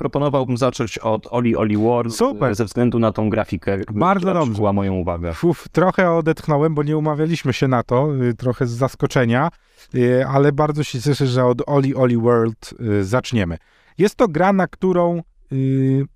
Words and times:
proponowałbym 0.00 0.56
zacząć 0.56 0.98
od 0.98 1.26
Oli 1.30 1.56
Oli 1.56 1.76
World. 1.76 2.14
Super. 2.14 2.54
Ze 2.54 2.64
względu 2.64 2.98
na 2.98 3.12
tą 3.12 3.30
grafikę. 3.30 3.78
Bardzo 3.92 4.20
która 4.20 4.40
dobrze. 4.40 4.72
moją 4.72 4.94
uwagę. 4.94 5.32
Uf, 5.42 5.68
trochę 5.72 6.10
odetchnąłem, 6.10 6.74
bo 6.74 6.82
nie 6.82 6.96
umawialiśmy 6.96 7.52
się 7.52 7.68
na 7.68 7.82
to, 7.82 8.08
y, 8.24 8.34
trochę 8.34 8.66
z 8.66 8.70
zaskoczenia, 8.70 9.50
y, 9.94 10.26
ale 10.26 10.52
bardzo 10.52 10.84
się 10.84 11.00
cieszę, 11.00 11.26
że 11.26 11.44
od 11.44 11.62
Oli 11.66 11.94
Oli 11.94 12.16
World 12.16 12.74
y, 12.80 13.04
zaczniemy. 13.04 13.56
Jest 13.98 14.14
to 14.14 14.28
gra, 14.28 14.52
na 14.52 14.66
którą 14.66 15.22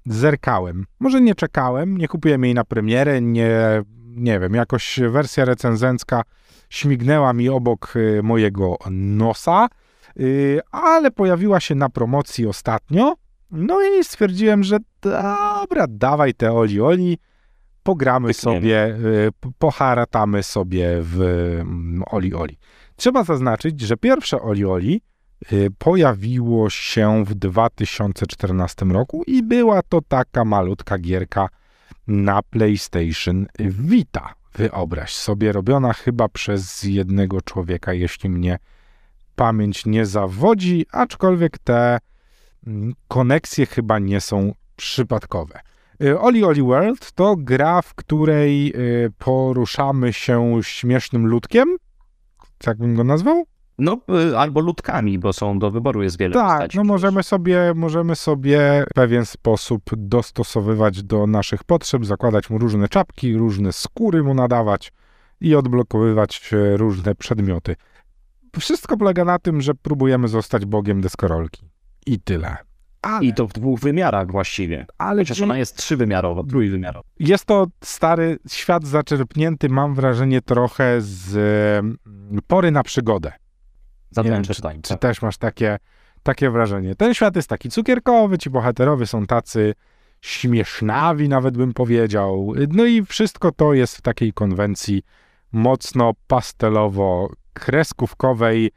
zerkałem. 0.07 0.85
Może 1.01 1.21
nie 1.21 1.35
czekałem, 1.35 1.99
nie 1.99 2.09
kupiłem 2.09 2.45
jej 2.45 2.55
na 2.55 2.65
premierę, 2.65 3.21
nie, 3.21 3.83
nie 4.07 4.41
wiem, 4.41 4.55
jakoś 4.55 5.01
wersja 5.11 5.45
recenzencka 5.45 6.23
śmignęła 6.71 7.33
mi 7.33 7.49
obok 7.49 7.95
mojego 8.23 8.77
nosa, 8.91 9.69
ale 10.71 11.11
pojawiła 11.11 11.61
się 11.61 11.75
na 11.75 11.89
promocji 11.89 12.47
ostatnio. 12.47 13.15
No 13.55 13.83
i 13.83 14.05
stwierdziłem, 14.05 14.63
że 14.63 14.79
dobra, 15.01 15.87
dawaj 15.89 16.35
te 16.35 16.53
Oli 16.53 16.81
Oli, 16.81 17.19
pogramy 17.83 18.35
sobie, 18.35 18.87
y, 18.87 19.31
poharatamy 19.59 20.43
sobie 20.43 20.97
w 21.01 21.23
mm, 21.61 22.03
Oli 22.07 22.35
Oli. 22.35 22.59
Trzeba 22.97 23.25
zaznaczyć, 23.25 23.81
że 23.81 23.97
pierwsze 23.97 24.43
Oli 24.43 24.65
Oli 24.65 25.03
y, 25.53 25.69
pojawiło 25.79 26.71
się 26.71 27.25
w 27.25 27.35
2014 27.35 28.85
roku 28.85 29.23
i 29.27 29.43
była 29.43 29.83
to 29.83 30.01
taka 30.09 30.45
malutka 30.45 30.99
gierka 30.99 31.49
na 32.07 32.43
PlayStation 32.43 33.47
Vita. 33.59 34.35
Wyobraź 34.55 35.15
sobie, 35.15 35.53
robiona 35.53 35.93
chyba 35.93 36.29
przez 36.29 36.83
jednego 36.83 37.41
człowieka, 37.41 37.93
jeśli 37.93 38.31
mnie 38.31 38.59
pamięć 39.37 39.87
nie 39.87 40.07
zawodzi, 40.07 40.87
aczkolwiek 40.93 41.59
te 41.59 41.99
koneksje 43.09 43.67
chyba 43.67 43.99
nie 43.99 44.21
są 44.21 44.53
przypadkowe. 44.77 45.61
Y, 46.03 46.19
Oli 46.21 46.45
Oli 46.45 46.63
World 46.63 47.13
to 47.13 47.37
gra, 47.39 47.83
w 47.83 47.95
której 47.95 48.73
y, 48.77 49.11
poruszamy 49.19 50.13
się 50.13 50.61
śmiesznym 50.63 51.27
ludkiem. 51.27 51.77
Tak 52.59 52.79
bym 52.79 52.95
go 52.95 53.05
nazwał? 53.05 53.45
No, 53.79 53.99
y, 54.33 54.39
albo 54.39 54.61
ludkami, 54.61 55.19
bo 55.19 55.33
są 55.33 55.59
do 55.59 55.71
wyboru 55.71 56.03
jest 56.03 56.19
wiele 56.19 56.35
Tak, 56.35 56.51
postaci. 56.51 56.77
no 56.77 56.85
możemy 56.85 57.23
sobie, 57.23 57.73
możemy 57.75 58.17
sobie 58.17 58.85
w 58.91 58.95
pewien 58.95 59.27
sposób 59.27 59.83
dostosowywać 59.97 61.03
do 61.03 61.27
naszych 61.27 61.65
potrzeb, 61.65 62.05
zakładać 62.05 62.51
mu 62.51 62.59
różne 62.59 62.89
czapki, 62.89 63.37
różne 63.37 63.73
skóry 63.73 64.23
mu 64.23 64.35
nadawać 64.35 64.93
i 65.41 65.55
odblokowywać 65.55 66.51
różne 66.77 67.15
przedmioty. 67.15 67.77
Wszystko 68.59 68.97
polega 68.97 69.25
na 69.25 69.39
tym, 69.39 69.61
że 69.61 69.75
próbujemy 69.75 70.29
zostać 70.29 70.65
bogiem 70.67 71.01
deskorolki. 71.01 71.69
I 72.07 72.21
tyle. 72.21 72.57
Ale, 73.03 73.25
I 73.25 73.35
to 73.35 73.47
w 73.47 73.53
dwóch 73.53 73.81
wymiarach 73.81 74.31
właściwie. 74.31 74.87
ale 74.99 75.23
Chociaż 75.23 75.41
ona 75.41 75.59
jest 75.59 75.77
trzywymiarowa, 75.77 76.43
trójwymiarowa. 76.43 77.09
jest 77.19 77.45
to 77.45 77.67
stary 77.85 78.39
świat 78.49 78.87
zaczerpnięty, 78.87 79.69
mam 79.69 79.95
wrażenie, 79.95 80.43
trochę 80.43 80.97
z 81.01 81.37
mm, 81.37 81.99
pory 82.47 82.71
na 82.71 82.83
przygodę. 82.83 83.33
Zadręcze 84.11 84.55
czy, 84.55 84.63
tańce. 84.63 84.95
czy 84.95 85.01
też 85.01 85.23
masz 85.23 85.37
takie, 85.37 85.79
takie 86.23 86.51
wrażenie? 86.51 86.95
Ten 86.95 87.15
świat 87.15 87.37
jest 87.37 87.49
taki 87.49 87.71
cukierkowy, 87.71 88.39
ci 88.39 88.51
bohaterowie 88.51 89.07
są 89.07 89.27
tacy 89.27 89.75
śmiesznawi, 90.21 91.29
nawet 91.29 91.57
bym 91.57 91.73
powiedział. 91.73 92.53
No 92.69 92.85
i 92.85 93.05
wszystko 93.05 93.53
to 93.53 93.75
jest 93.75 93.97
w 93.97 94.03
takiej 94.03 94.33
konwencji 94.33 95.03
mocno 95.53 96.13
pastelowo-kreskówkowej 96.29 98.69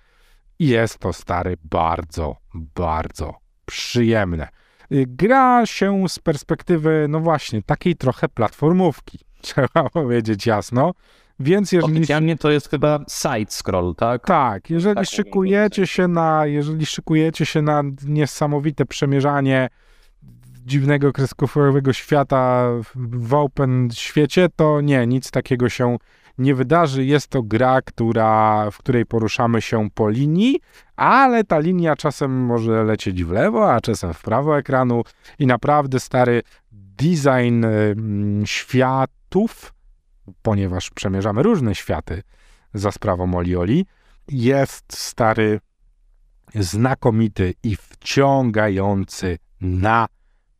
i 0.59 0.67
jest 0.67 0.99
to 0.99 1.13
stary 1.13 1.57
bardzo, 1.63 2.35
bardzo 2.75 3.33
przyjemne. 3.65 4.47
Y, 4.91 5.05
Gra 5.07 5.65
się 5.65 6.09
z 6.09 6.19
perspektywy, 6.19 7.05
no 7.09 7.19
właśnie, 7.19 7.63
takiej 7.63 7.95
trochę 7.95 8.29
platformówki, 8.29 9.19
trzeba 9.41 9.89
powiedzieć 9.89 10.45
jasno. 10.45 10.93
Więc 11.39 11.71
jeżeli 11.71 11.97
Oficjalnie 11.97 12.37
to 12.37 12.51
jest 12.51 12.69
chyba 12.69 12.97
side-scroll, 12.97 13.95
tak? 13.95 14.25
tak, 14.25 14.69
jeżeli 14.69 14.95
Tak, 14.95 15.05
szykujecie 15.05 15.87
się 15.87 16.07
na, 16.07 16.45
jeżeli 16.45 16.85
szykujecie 16.85 17.45
się 17.45 17.61
na 17.61 17.83
niesamowite 18.07 18.85
przemierzanie 18.85 19.69
dziwnego 20.65 21.13
kreskówkowego 21.13 21.93
świata 21.93 22.69
w 22.95 23.33
open 23.33 23.89
świecie, 23.93 24.47
to 24.55 24.81
nie, 24.81 25.07
nic 25.07 25.31
takiego 25.31 25.69
się 25.69 25.97
nie 26.37 26.55
wydarzy. 26.55 27.05
Jest 27.05 27.27
to 27.27 27.43
gra, 27.43 27.81
która, 27.81 28.71
w 28.71 28.77
której 28.77 29.05
poruszamy 29.05 29.61
się 29.61 29.89
po 29.93 30.09
linii, 30.09 30.59
ale 30.95 31.43
ta 31.43 31.59
linia 31.59 31.95
czasem 31.95 32.45
może 32.45 32.83
lecieć 32.83 33.23
w 33.23 33.31
lewo, 33.31 33.73
a 33.73 33.81
czasem 33.81 34.13
w 34.13 34.21
prawo 34.21 34.57
ekranu 34.57 35.03
i 35.39 35.47
naprawdę 35.47 35.99
stary 35.99 36.41
design 36.71 37.65
ym, 37.65 38.43
światów, 38.45 39.73
ponieważ 40.41 40.89
przemierzamy 40.89 41.43
różne 41.43 41.75
światy 41.75 42.23
za 42.73 42.91
sprawą 42.91 43.35
Oli 43.35 43.55
Oli, 43.55 43.85
jest 44.27 44.97
stary, 44.97 45.59
znakomity 46.55 47.53
i 47.63 47.75
wciągający 47.75 49.37
na 49.61 50.07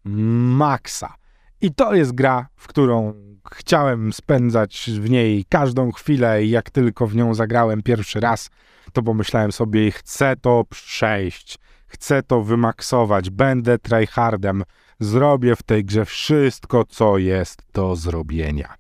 maksa. 0.06 1.17
I 1.62 1.74
to 1.74 1.96
jest 1.96 2.12
gra, 2.12 2.48
w 2.56 2.68
którą 2.68 3.14
chciałem 3.52 4.14
spędzać 4.14 4.90
w 5.00 5.10
niej 5.10 5.46
każdą 5.50 5.92
chwilę 5.92 6.44
i 6.44 6.50
jak 6.50 6.70
tylko 6.70 7.08
w 7.08 7.16
nią 7.16 7.34
zagrałem 7.34 7.84
pierwszy 7.84 8.20
raz, 8.20 8.50
to 8.94 9.04
pomyślałem 9.04 9.52
sobie, 9.52 9.92
chcę 9.92 10.36
to 10.42 10.64
przejść, 10.70 11.58
chcę 11.88 12.24
to 12.24 12.42
wymaksować, 12.42 13.30
będę 13.30 13.78
tryhardem, 13.78 14.64
zrobię 15.00 15.56
w 15.56 15.64
tej 15.64 15.86
grze 15.86 16.06
wszystko, 16.06 16.86
co 16.86 17.18
jest 17.18 17.62
do 17.74 17.96
zrobienia. 17.96 18.76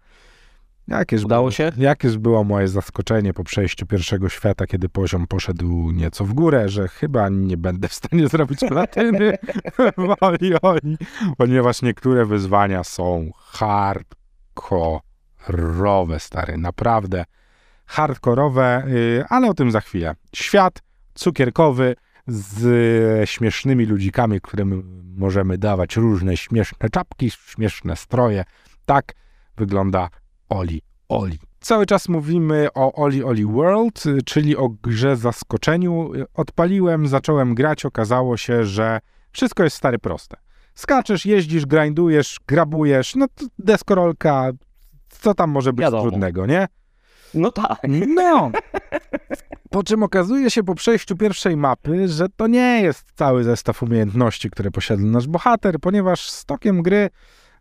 Jakież 0.88 1.24
Udało 1.24 1.52
się? 1.52 1.72
Jakież 1.78 2.18
było 2.18 2.44
moje 2.44 2.68
zaskoczenie 2.68 3.34
po 3.34 3.44
przejściu 3.44 3.86
pierwszego 3.86 4.30
świata, 4.30 4.68
kiedy 4.68 4.90
poziom 4.90 5.28
poszedł 5.28 5.92
nieco 5.92 6.26
w 6.26 6.34
górę, 6.34 6.70
że 6.70 6.88
chyba 6.88 7.30
nie 7.30 7.58
będę 7.58 7.88
w 7.88 7.94
stanie 7.94 8.28
zrobić 8.34 8.60
platyny 8.60 9.38
w 9.98 10.16
Oli 10.22 10.54
Oli, 10.62 10.98
ponieważ 11.38 11.82
niektóre 11.82 12.26
wyzwania 12.26 12.84
są 12.84 13.32
hardkorowe, 13.36 15.00
stary, 16.20 16.58
naprawdę 16.58 17.26
hardkorowe, 17.86 18.84
yy, 18.88 19.26
ale 19.30 19.50
o 19.50 19.54
tym 19.54 19.72
za 19.72 19.82
chwilę. 19.82 20.16
Świat 20.36 20.82
cukierkowy 21.14 21.96
z 22.28 23.30
śmiesznymi 23.30 23.86
ludzikami, 23.86 24.42
którym 24.42 25.04
możemy 25.18 25.58
dawać 25.58 25.96
różne 25.96 26.38
śmieszne 26.38 26.90
czapki, 26.90 27.32
śmieszne 27.32 27.96
stroje. 27.96 28.44
Tak 28.86 29.14
wygląda 29.58 30.10
Oli 30.50 30.82
Oli. 31.10 31.40
Cały 31.60 31.86
czas 31.86 32.10
mówimy 32.10 32.68
o 32.76 32.94
Oli 33.04 33.24
Oli 33.24 33.46
World, 33.46 34.04
czyli 34.26 34.58
o 34.58 34.70
grze 34.70 35.16
zaskoczeniu. 35.16 36.12
Odpaliłem, 36.34 37.08
zacząłem 37.08 37.56
grać, 37.56 37.86
okazało 37.86 38.38
się, 38.38 38.66
że 38.66 39.00
wszystko 39.32 39.64
jest 39.64 39.76
stary 39.76 40.00
proste. 40.00 40.38
Skaczesz, 40.76 41.26
jeździsz, 41.26 41.66
grindujesz, 41.66 42.40
grabujesz, 42.48 43.16
no 43.16 43.28
to 43.36 43.46
deskorolka, 43.60 44.52
co 45.10 45.34
tam 45.34 45.50
może 45.50 45.74
być 45.74 45.84
Wiadomo. 45.84 46.04
trudnego, 46.04 46.46
nie? 46.46 46.68
No 47.34 47.52
tak. 47.52 47.80
No. 48.08 48.52
Po 49.70 49.84
czym 49.84 50.04
okazuje 50.04 50.52
się 50.52 50.64
po 50.64 50.76
przejściu 50.76 51.16
pierwszej 51.16 51.58
mapy, 51.58 52.08
że 52.08 52.28
to 52.36 52.48
nie 52.48 52.82
jest 52.82 53.12
cały 53.16 53.44
zestaw 53.44 53.84
umiejętności, 53.84 54.50
które 54.50 54.72
posiada 54.72 55.04
nasz 55.04 55.28
bohater, 55.28 55.80
ponieważ 55.80 56.30
z 56.30 56.46
tokiem 56.46 56.82
gry 56.82 57.10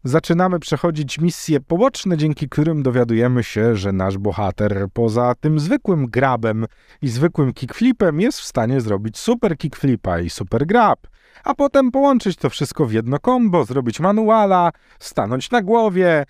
zaczynamy 0.08 0.58
przechodzić 0.58 1.18
misje 1.18 1.60
poboczne, 1.60 2.16
dzięki 2.16 2.48
którym 2.48 2.82
dowiadujemy 2.82 3.44
się, 3.44 3.76
że 3.76 3.92
nasz 3.92 4.18
bohater 4.18 4.86
poza 4.92 5.34
tym 5.40 5.60
zwykłym 5.60 6.06
grabem 6.06 6.66
i 7.02 7.08
zwykłym 7.08 7.52
kickflipem 7.52 8.20
jest 8.20 8.40
w 8.40 8.44
stanie 8.44 8.80
zrobić 8.80 9.18
super 9.18 9.58
kickflipa 9.58 10.20
i 10.20 10.30
super 10.30 10.66
grab. 10.66 11.06
A 11.44 11.54
potem 11.54 11.90
połączyć 11.90 12.36
to 12.36 12.50
wszystko 12.50 12.86
w 12.86 12.92
jedno 12.92 13.18
combo, 13.18 13.64
zrobić 13.64 14.00
manuala, 14.00 14.70
stanąć 14.98 15.50
na 15.50 15.62
głowie, 15.62 16.24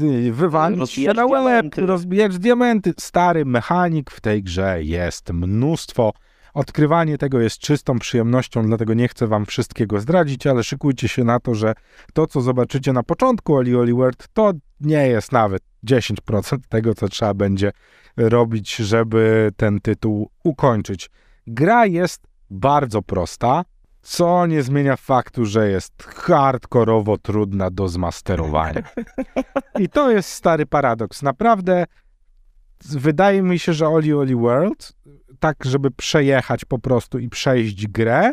y, 0.00 0.32
wywalić 0.32 0.90
się 0.90 1.12
na 1.12 1.26
łeb, 1.26 1.66
rozbijać 1.76 2.38
diamenty. 2.38 2.94
Stary 2.98 3.44
mechanik 3.44 4.10
w 4.10 4.20
tej 4.20 4.42
grze 4.42 4.82
jest 4.82 5.32
mnóstwo. 5.32 6.12
Odkrywanie 6.56 7.18
tego 7.18 7.40
jest 7.40 7.58
czystą 7.58 7.98
przyjemnością, 7.98 8.66
dlatego 8.66 8.94
nie 8.94 9.08
chcę 9.08 9.26
wam 9.26 9.46
wszystkiego 9.46 10.00
zdradzić, 10.00 10.46
ale 10.46 10.64
szykujcie 10.64 11.08
się 11.08 11.24
na 11.24 11.40
to, 11.40 11.54
że 11.54 11.74
to, 12.12 12.26
co 12.26 12.40
zobaczycie 12.40 12.92
na 12.92 13.02
początku 13.02 13.54
Oli 13.54 13.76
Oli 13.76 13.94
World, 13.94 14.28
to 14.32 14.52
nie 14.80 15.08
jest 15.08 15.32
nawet 15.32 15.62
10% 15.86 16.58
tego, 16.68 16.94
co 16.94 17.08
trzeba 17.08 17.34
będzie 17.34 17.72
robić, 18.16 18.76
żeby 18.76 19.52
ten 19.56 19.80
tytuł 19.80 20.30
ukończyć. 20.44 21.10
Gra 21.46 21.86
jest 21.86 22.26
bardzo 22.50 23.02
prosta, 23.02 23.64
co 24.02 24.46
nie 24.46 24.62
zmienia 24.62 24.96
faktu, 24.96 25.44
że 25.44 25.70
jest 25.70 26.02
hardkorowo 26.02 27.18
trudna 27.18 27.70
do 27.70 27.88
zmasterowania. 27.88 28.82
I 29.78 29.88
to 29.88 30.10
jest 30.10 30.28
stary 30.28 30.66
paradoks. 30.66 31.22
Naprawdę 31.22 31.84
wydaje 32.84 33.42
mi 33.42 33.58
się, 33.58 33.72
że 33.72 33.88
Oli 33.88 34.14
Oli 34.14 34.36
World, 34.36 34.92
tak 35.36 35.56
żeby 35.64 35.90
przejechać 35.90 36.64
po 36.64 36.78
prostu 36.78 37.18
i 37.18 37.28
przejść 37.28 37.86
grę, 37.86 38.32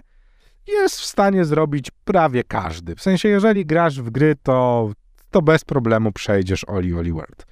jest 0.67 0.99
w 0.99 1.05
stanie 1.05 1.45
zrobić 1.45 1.91
prawie 2.05 2.43
każdy. 2.43 2.95
W 2.95 3.01
sensie, 3.01 3.29
jeżeli 3.29 3.65
grasz 3.65 4.01
w 4.01 4.09
gry, 4.09 4.35
to, 4.43 4.89
to 5.31 5.41
bez 5.41 5.65
problemu 5.65 6.11
przejdziesz 6.11 6.65
Oli 6.67 6.93
Oli 6.93 7.13
World. 7.13 7.45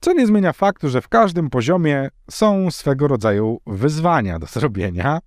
Co 0.00 0.12
nie 0.12 0.26
zmienia 0.26 0.52
faktu, 0.52 0.88
że 0.88 1.00
w 1.00 1.08
każdym 1.08 1.50
poziomie 1.50 2.08
są 2.30 2.70
swego 2.70 3.08
rodzaju 3.08 3.60
wyzwania 3.66 4.38
do 4.38 4.46
zrobienia, 4.46 5.18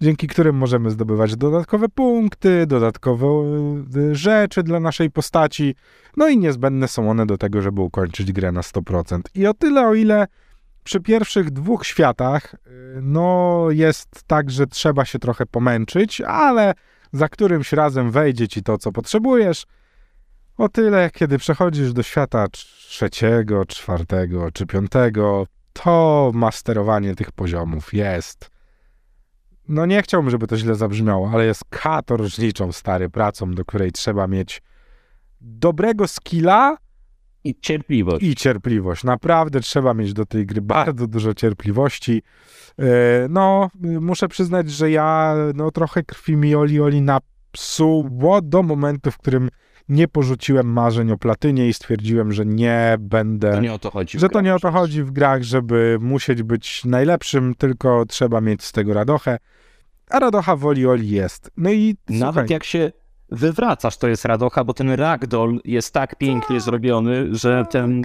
dzięki 0.00 0.26
którym 0.26 0.56
możemy 0.56 0.90
zdobywać 0.90 1.36
dodatkowe 1.36 1.88
punkty, 1.88 2.66
dodatkowe 2.66 3.26
y, 3.96 4.14
rzeczy 4.14 4.62
dla 4.62 4.80
naszej 4.80 5.10
postaci, 5.10 5.74
no 6.16 6.28
i 6.28 6.38
niezbędne 6.38 6.88
są 6.88 7.10
one 7.10 7.26
do 7.26 7.38
tego, 7.38 7.62
żeby 7.62 7.80
ukończyć 7.80 8.32
grę 8.32 8.52
na 8.52 8.60
100%. 8.60 9.20
I 9.34 9.46
o 9.46 9.54
tyle, 9.54 9.86
o 9.86 9.94
ile 9.94 10.26
przy 10.90 11.00
pierwszych 11.00 11.50
dwóch 11.50 11.86
światach, 11.86 12.54
y, 12.54 12.58
no 13.02 13.66
jest 13.70 14.22
tak, 14.26 14.50
że 14.50 14.66
trzeba 14.66 15.04
się 15.04 15.18
trochę 15.18 15.46
pomęczyć, 15.46 16.20
ale 16.20 16.74
za 17.12 17.28
którymś 17.28 17.72
razem 17.72 18.10
wejdzie 18.10 18.48
ci 18.48 18.62
to, 18.62 18.78
co 18.78 18.92
potrzebujesz. 18.92 19.66
O 20.56 20.68
tyle, 20.68 21.10
kiedy 21.10 21.38
przechodzisz 21.38 21.92
do 21.92 22.02
świata 22.02 22.48
trzeciego, 22.48 23.64
czwartego 23.64 24.50
czy 24.52 24.66
piątego, 24.66 25.46
to 25.72 26.30
masterowanie 26.34 27.14
tych 27.14 27.32
poziomów 27.32 27.94
jest. 27.94 28.50
No 29.68 29.86
nie 29.86 30.02
chciałbym, 30.02 30.30
żeby 30.30 30.46
to 30.46 30.56
źle 30.56 30.74
zabrzmiało, 30.74 31.30
ale 31.32 31.46
jest 31.46 31.64
katorżniczą 31.70 32.72
stary 32.72 33.10
pracą, 33.10 33.54
do 33.54 33.64
której 33.64 33.92
trzeba 33.92 34.26
mieć 34.26 34.62
dobrego 35.40 36.08
skilla, 36.08 36.76
I 37.44 37.54
cierpliwość. 37.60 38.24
i 38.24 38.34
cierpliwość. 38.34 39.04
Naprawdę 39.04 39.60
trzeba 39.60 39.94
mieć 39.94 40.12
do 40.12 40.26
tej 40.26 40.46
gry 40.46 40.60
bardzo 40.60 41.06
dużo 41.06 41.34
cierpliwości. 41.34 42.22
E, 42.78 42.82
No, 43.28 43.68
muszę 43.80 44.28
przyznać, 44.28 44.70
że 44.70 44.90
ja 44.90 45.36
no, 45.54 45.70
trochę 45.70 46.02
krwi 46.02 46.36
mi 46.36 46.54
Oli 46.54 46.80
Oli 46.80 47.02
napsuło 47.02 48.42
do 48.42 48.62
momentu, 48.62 49.10
w 49.10 49.18
którym 49.18 49.48
nie 49.88 50.08
porzuciłem 50.08 50.72
marzeń 50.72 51.12
o 51.12 51.18
platynie 51.18 51.68
i 51.68 51.72
stwierdziłem, 51.74 52.32
że 52.32 52.46
nie 52.46 52.96
będę... 53.00 53.52
To 53.52 53.60
nie 53.60 53.72
o 53.72 53.78
to 53.78 53.90
chodzi. 53.90 54.18
że 54.18 54.28
to 54.28 54.32
grach 54.32 54.44
nie 54.44 54.54
o 54.54 54.58
to 54.58 54.70
chodzi 54.70 55.02
w 55.02 55.10
grach, 55.10 55.42
żeby 55.42 55.98
musieć 56.00 56.42
być 56.42 56.84
najlepszym, 56.84 57.54
tylko 57.54 58.04
trzeba 58.08 58.40
mieć 58.40 58.64
z 58.64 58.72
tego 58.72 58.94
radochę. 58.94 59.38
A 60.10 60.18
radocha 60.18 60.56
w 60.56 60.66
Oli 60.66 60.86
Oli 60.86 61.10
jest. 61.10 61.50
No 61.56 61.70
i 61.72 61.96
Nawet 62.08 62.34
słuchaj, 62.34 62.46
jak 62.50 62.64
się 62.64 62.92
wywracasz, 63.30 63.96
to 63.96 64.08
jest 64.08 64.24
radocha, 64.24 64.64
bo 64.64 64.74
ten 64.74 64.90
ragdoll 64.90 65.60
jest 65.64 65.94
tak 65.94 66.16
pięknie 66.16 66.60
zrobiony, 66.60 67.34
że 67.34 67.64
ten, 67.70 68.02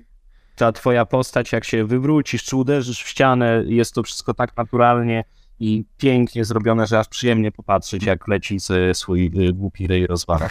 ta 0.55 0.71
twoja 0.71 1.05
postać, 1.05 1.51
jak 1.51 1.63
się 1.63 1.85
wywrócisz, 1.85 2.43
czy 2.43 2.55
uderzysz 2.55 3.03
w 3.03 3.07
ścianę, 3.07 3.63
jest 3.67 3.93
to 3.93 4.03
wszystko 4.03 4.33
tak 4.33 4.57
naturalnie 4.57 5.23
i 5.59 5.85
pięknie 5.97 6.45
zrobione, 6.45 6.87
że 6.87 6.99
aż 6.99 7.07
przyjemnie 7.07 7.51
popatrzeć, 7.51 8.03
jak 8.03 8.27
leci 8.27 8.59
ze 8.59 8.93
swój 8.93 9.31
y, 9.47 9.53
głupi 9.53 9.87
ryj 9.87 10.07
rozwala. 10.07 10.49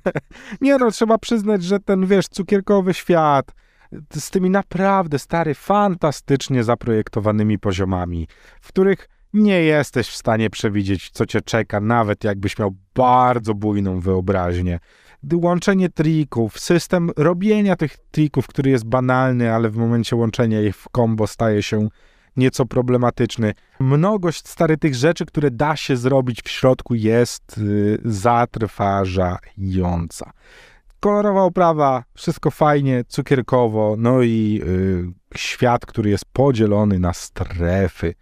Nie 0.60 0.78
no, 0.78 0.90
trzeba 0.90 1.18
przyznać, 1.18 1.64
że 1.64 1.80
ten, 1.80 2.06
wiesz, 2.06 2.28
cukierkowy 2.28 2.94
świat 2.94 3.52
z 4.12 4.30
tymi 4.30 4.50
naprawdę 4.50 5.18
stary, 5.18 5.54
fantastycznie 5.54 6.64
zaprojektowanymi 6.64 7.58
poziomami, 7.58 8.28
w 8.60 8.68
których 8.68 9.08
nie 9.34 9.62
jesteś 9.62 10.08
w 10.08 10.16
stanie 10.16 10.50
przewidzieć, 10.50 11.10
co 11.10 11.26
cię 11.26 11.40
czeka, 11.40 11.80
nawet 11.80 12.24
jakbyś 12.24 12.58
miał 12.58 12.74
bardzo 12.94 13.54
bujną 13.54 14.00
wyobraźnię. 14.00 14.78
Łączenie 15.32 15.88
trików, 15.88 16.60
system 16.60 17.10
robienia 17.16 17.76
tych 17.76 17.96
trików, 18.10 18.46
który 18.46 18.70
jest 18.70 18.86
banalny, 18.86 19.52
ale 19.52 19.70
w 19.70 19.76
momencie 19.76 20.16
łączenia 20.16 20.60
ich 20.60 20.76
w 20.76 20.86
combo 20.96 21.26
staje 21.26 21.62
się 21.62 21.88
nieco 22.36 22.66
problematyczny. 22.66 23.54
Mnogość 23.80 24.48
stary 24.48 24.76
tych 24.76 24.94
rzeczy, 24.94 25.26
które 25.26 25.50
da 25.50 25.76
się 25.76 25.96
zrobić 25.96 26.42
w 26.42 26.48
środku 26.48 26.94
jest 26.94 27.58
y, 27.58 27.98
zatrważająca. 28.04 30.32
Kolorowa 31.00 31.42
oprawa, 31.42 32.04
wszystko 32.14 32.50
fajnie, 32.50 33.04
cukierkowo, 33.08 33.94
no 33.98 34.22
i 34.22 34.62
y, 34.66 35.04
świat, 35.38 35.86
który 35.86 36.10
jest 36.10 36.24
podzielony 36.32 36.98
na 36.98 37.12
strefy. 37.12 38.14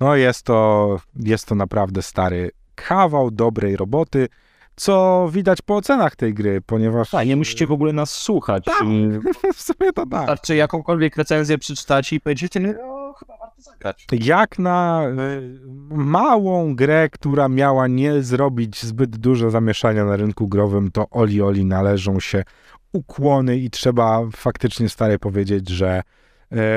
No 0.00 0.16
jest 0.16 0.42
to, 0.42 0.96
jest 1.16 1.46
to 1.46 1.54
naprawdę 1.54 2.02
stary 2.02 2.50
kawał 2.74 3.30
dobrej 3.30 3.76
roboty, 3.76 4.28
co 4.76 5.28
widać 5.32 5.62
po 5.62 5.76
ocenach 5.76 6.16
tej 6.16 6.34
gry, 6.34 6.60
ponieważ... 6.66 7.10
Tak, 7.10 7.26
nie 7.26 7.36
musicie 7.36 7.66
w 7.66 7.72
ogóle 7.72 7.92
nas 7.92 8.10
słuchać. 8.10 8.64
Tak. 8.64 8.82
W 9.54 9.60
sumie 9.60 9.92
to 9.92 10.06
tak. 10.06 10.20
Wystarczy 10.20 10.56
jakąkolwiek 10.56 11.16
recenzję 11.16 11.58
przeczytacie 11.58 12.16
i 12.16 12.20
powiedziecie, 12.20 12.60
no 12.60 12.72
chyba 13.18 13.38
warto 13.38 13.62
zagrać. 13.62 14.06
Jak 14.12 14.58
na 14.58 15.02
y, 15.08 15.60
małą 15.90 16.74
grę, 16.74 17.08
która 17.08 17.48
miała 17.48 17.86
nie 17.86 18.22
zrobić 18.22 18.82
zbyt 18.82 19.16
dużo 19.16 19.50
zamieszania 19.50 20.04
na 20.04 20.16
rynku 20.16 20.48
growym, 20.48 20.90
to 20.90 21.10
Oli 21.10 21.42
Oli 21.42 21.64
należą 21.64 22.20
się 22.20 22.44
ukłony 22.92 23.56
i 23.56 23.70
trzeba 23.70 24.22
faktycznie 24.36 24.88
stary 24.88 25.18
powiedzieć, 25.18 25.68
że 25.68 26.02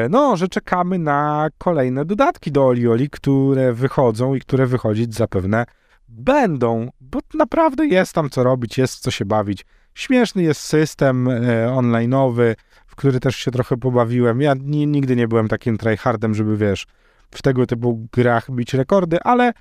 no, 0.10 0.38
że 0.38 0.48
czekamy 0.48 1.00
na 1.00 1.48
kolejne 1.57 2.06
dodatki 2.06 2.51
do 2.51 2.68
Oli 2.68 2.88
Oli, 2.88 3.10
które 3.10 3.74
wychodzą 3.74 4.36
i 4.36 4.39
które 4.39 4.66
wychodzić 4.66 5.16
zapewne 5.16 5.66
będą, 6.10 6.89
bo 7.01 7.19
naprawdę 7.33 7.88
jest 7.88 8.13
tam 8.13 8.30
co 8.30 8.44
robić, 8.44 8.77
jest 8.77 9.00
co 9.00 9.12
się 9.12 9.25
bawić. 9.25 9.66
Śmieszny 9.94 10.44
jest 10.44 10.62
system 10.62 11.27
y, 11.27 11.68
online'owy, 11.68 12.56
w 12.88 12.95
który 12.95 13.19
też 13.19 13.36
się 13.36 13.51
trochę 13.51 13.77
pobawiłem. 13.77 14.42
Ja 14.42 14.54
ni- 14.54 14.88
nigdy 14.88 15.16
nie 15.16 15.27
byłem 15.27 15.48
takim 15.48 15.77
tryhardem, 15.77 16.36
żeby 16.36 16.57
wiesz, 16.57 16.88
w 17.31 17.42
tego 17.42 17.65
typu 17.65 18.07
grach 18.13 18.51
bić 18.51 18.74
rekordy, 18.74 19.18
ale 19.24 19.54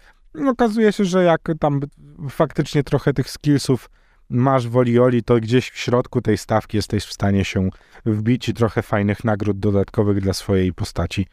okazuje 0.46 0.92
się, 0.92 1.04
że 1.04 1.24
jak 1.24 1.40
tam 1.60 1.80
faktycznie 2.30 2.82
trochę 2.84 3.12
tych 3.12 3.30
skillsów 3.30 3.90
masz 4.30 4.68
w 4.68 4.76
Olioli, 4.76 5.22
to 5.22 5.40
gdzieś 5.40 5.70
w 5.70 5.78
środku 5.78 6.20
tej 6.20 6.38
stawki 6.38 6.76
jesteś 6.76 7.04
w 7.04 7.12
stanie 7.12 7.44
się 7.44 7.68
wbić 8.06 8.48
i 8.48 8.54
trochę 8.54 8.82
fajnych 8.82 9.24
nagród 9.24 9.58
dodatkowych 9.58 10.20
dla 10.20 10.32
swojej 10.32 10.72
postaci 10.72 11.26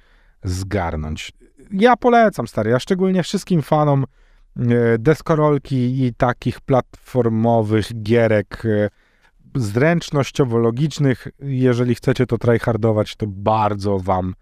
zgarnąć. 0.43 1.31
Ja 1.71 1.97
polecam, 1.97 2.47
stary, 2.47 2.69
ja 2.69 2.79
szczególnie 2.79 3.23
wszystkim 3.23 3.61
fanom 3.61 4.03
e, 4.03 4.65
deskorolki 4.99 6.03
i 6.03 6.13
takich 6.13 6.61
platformowych 6.61 8.03
gierek 8.03 8.63
e, 8.65 8.89
zręcznościowo-logicznych. 9.55 11.27
Jeżeli 11.39 11.95
chcecie 11.95 12.25
to 12.25 12.37
tryhardować, 12.37 13.15
to 13.15 13.25
bardzo 13.27 13.99
wam 13.99 14.35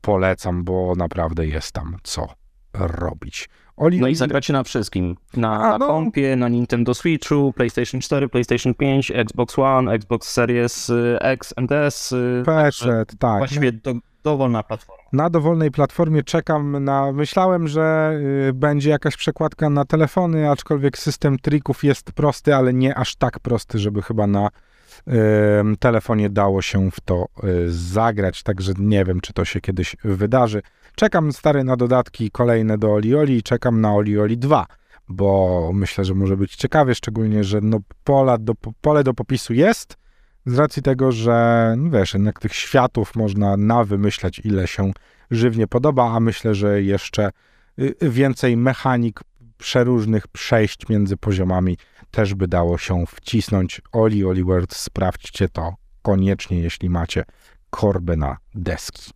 polecam, 0.00 0.64
bo 0.64 0.94
naprawdę 0.96 1.46
jest 1.46 1.72
tam 1.72 1.96
co 2.02 2.45
robić. 2.78 3.48
Oli... 3.76 4.00
No 4.00 4.08
i 4.08 4.14
zagracie 4.14 4.52
na 4.52 4.62
wszystkim. 4.62 5.16
Na, 5.36 5.52
A, 5.52 5.70
na 5.70 5.78
no. 5.78 5.86
kompie, 5.86 6.36
na 6.36 6.48
Nintendo 6.48 6.94
Switchu, 6.94 7.52
PlayStation 7.56 8.00
4, 8.00 8.28
PlayStation 8.28 8.74
5, 8.74 9.10
Xbox 9.10 9.58
One, 9.58 9.92
Xbox 9.92 10.32
Series 10.32 10.90
y, 10.90 11.18
X 11.20 11.54
and 11.56 11.72
S. 11.72 12.12
y, 12.12 12.44
PC, 12.44 13.04
tak. 13.18 13.38
Właściwie 13.38 13.72
do, 13.72 13.94
dowolna 14.24 14.62
platforma. 14.62 15.02
Na 15.12 15.30
dowolnej 15.30 15.70
platformie 15.70 16.22
czekam 16.22 16.84
na. 16.84 17.12
Myślałem, 17.12 17.68
że 17.68 18.12
y, 18.48 18.52
będzie 18.52 18.90
jakaś 18.90 19.16
przekładka 19.16 19.70
na 19.70 19.84
telefony, 19.84 20.50
aczkolwiek 20.50 20.98
system 20.98 21.38
trików 21.38 21.84
jest 21.84 22.12
prosty, 22.12 22.54
ale 22.54 22.74
nie 22.74 22.94
aż 22.94 23.16
tak 23.16 23.40
prosty, 23.40 23.78
żeby 23.78 24.02
chyba 24.02 24.26
na 24.26 24.48
telefonie 25.78 26.30
dało 26.30 26.62
się 26.62 26.90
w 26.90 27.00
to 27.00 27.26
y, 27.44 27.72
zagrać. 27.72 28.42
Także 28.42 28.72
nie 28.78 29.04
wiem, 29.04 29.20
czy 29.20 29.32
to 29.32 29.44
się 29.44 29.60
kiedyś 29.60 29.96
wydarzy. 30.04 30.62
Czekam 30.96 31.32
stary 31.32 31.64
na 31.64 31.76
dodatki 31.76 32.30
kolejne 32.30 32.78
do 32.78 32.92
Olioli 32.92 33.36
i 33.36 33.42
czekam 33.42 33.80
na 33.80 33.94
Olioli 33.94 34.38
2, 34.38 34.66
bo 35.08 35.70
myślę, 35.74 36.04
że 36.04 36.14
może 36.14 36.36
być 36.36 36.56
ciekawie, 36.56 36.94
szczególnie, 36.94 37.44
że 37.44 37.60
no 37.62 37.78
pola 38.04 38.38
do, 38.38 38.52
pole 38.80 39.04
do 39.04 39.14
popisu 39.14 39.54
jest. 39.54 39.96
Z 40.46 40.58
racji 40.58 40.82
tego, 40.82 41.12
że 41.12 41.74
no 41.78 41.90
wiesz, 41.90 42.14
jednak 42.14 42.40
tych 42.40 42.54
światów 42.54 43.16
można 43.16 43.56
nawymyślać, 43.56 44.40
ile 44.44 44.66
się 44.66 44.92
żywnie 45.30 45.66
podoba, 45.66 46.12
a 46.12 46.20
myślę, 46.20 46.54
że 46.54 46.82
jeszcze 46.82 47.30
y, 47.78 47.94
więcej 48.02 48.56
mechanik 48.56 49.20
przeróżnych 49.58 50.28
przejść 50.28 50.88
między 50.88 51.16
poziomami 51.16 51.78
też 52.10 52.34
by 52.34 52.48
dało 52.48 52.78
się 52.78 53.04
wcisnąć. 53.06 53.80
Oli 53.92 54.24
Oli 54.24 54.44
World, 54.44 54.74
sprawdźcie 54.74 55.48
to 55.48 55.74
koniecznie, 56.02 56.60
jeśli 56.60 56.90
macie 56.90 57.24
korbę 57.70 58.16
na 58.16 58.36
deski. 58.54 59.15